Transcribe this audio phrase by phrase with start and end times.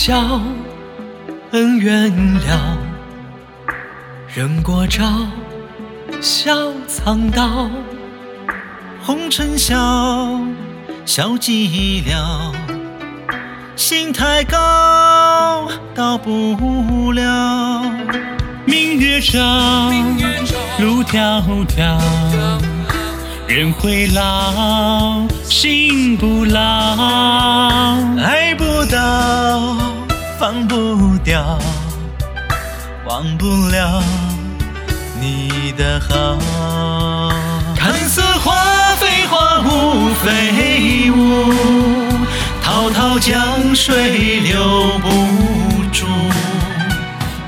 [0.00, 0.40] 笑，
[1.50, 2.78] 恩怨了，
[4.32, 5.04] 人过招，
[6.20, 6.54] 笑
[6.86, 7.68] 苍道。
[9.02, 9.76] 红尘笑，
[11.04, 12.54] 笑寂寥，
[13.74, 17.82] 心太高，到不了。
[18.64, 19.36] 明月照，
[20.78, 21.98] 路迢迢，
[23.48, 27.37] 人会老，心不老。
[31.38, 31.56] 掉，
[33.06, 34.02] 忘不了
[35.20, 36.36] 你的好。
[37.76, 38.56] 看似花
[38.96, 41.52] 非花，雾非雾，
[42.60, 45.08] 滔滔江水留不
[45.92, 46.06] 住。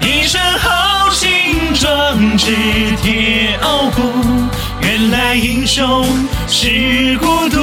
[0.00, 2.54] 一身豪情壮志
[3.02, 4.02] 铁傲骨，
[4.82, 6.06] 原来英雄
[6.46, 7.58] 是孤独。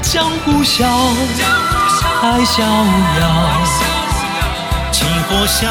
[0.00, 0.86] 江湖笑，
[2.22, 2.66] 爱逍遥，
[4.92, 5.68] 情或笑，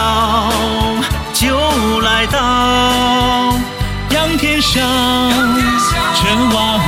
[1.33, 2.37] 就来到。
[4.09, 4.81] 仰天笑，
[6.15, 6.79] 全忘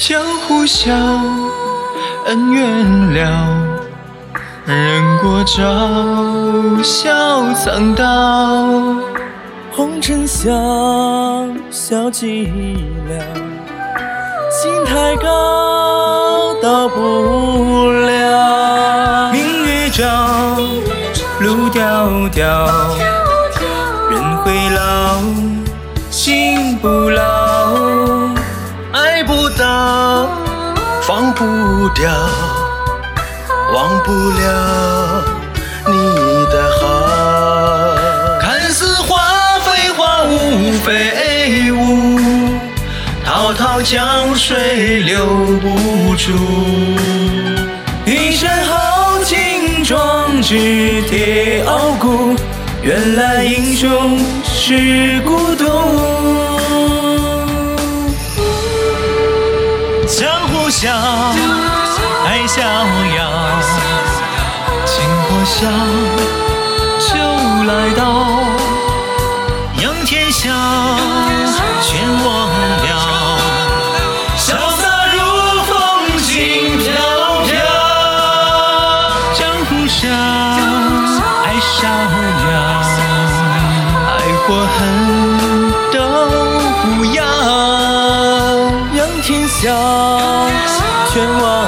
[0.00, 0.94] 江湖笑，
[2.26, 3.20] 恩怨了，
[4.64, 8.04] 人过招，笑藏刀。
[9.72, 10.52] 红尘笑，
[11.72, 12.48] 笑寂
[13.08, 13.20] 寥，
[14.52, 19.32] 心太高，到不了。
[19.32, 20.56] 明月照，
[21.40, 22.70] 路迢迢，
[24.10, 25.18] 人会老，
[26.08, 28.17] 心不老。
[31.02, 32.10] 放不掉，
[33.74, 35.24] 忘不了
[35.86, 35.92] 你
[36.46, 38.38] 的好。
[38.40, 42.20] 看似花非花，雾非雾，
[43.24, 46.32] 滔滔江水留不住。
[48.06, 52.36] 一身豪情壮志铁傲骨，
[52.80, 56.37] 原来英雄是孤独。
[60.80, 60.92] 笑，
[62.24, 63.18] 爱逍遥，
[64.86, 64.94] 情
[65.24, 65.66] 或笑，
[67.00, 67.10] 就
[67.66, 68.00] 来到。
[69.82, 70.52] 仰天笑，
[71.82, 71.90] 全
[72.24, 72.26] 忘
[72.84, 72.88] 了。
[74.36, 74.46] 潇
[74.78, 74.80] 洒
[75.14, 75.18] 如
[75.66, 75.68] 风，
[76.22, 76.86] 轻飘
[77.42, 77.50] 飘。
[79.34, 80.06] 江湖笑，
[81.42, 81.76] 爱逍
[82.52, 82.54] 遥。
[84.16, 84.16] 爱
[84.46, 84.46] 或
[84.78, 84.78] 恨
[85.90, 85.96] 都
[86.84, 87.18] 不要。
[88.94, 89.66] 仰天笑，
[91.18, 91.67] 愿望